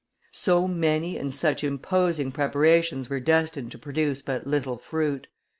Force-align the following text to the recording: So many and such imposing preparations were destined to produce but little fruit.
So 0.33 0.67
many 0.67 1.15
and 1.15 1.31
such 1.31 1.63
imposing 1.63 2.31
preparations 2.31 3.07
were 3.07 3.19
destined 3.19 3.71
to 3.73 3.77
produce 3.77 4.23
but 4.23 4.47
little 4.47 4.79
fruit. 4.79 5.27